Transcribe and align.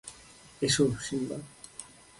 এসো, 0.61 0.85
সিম্বা! 1.05 1.37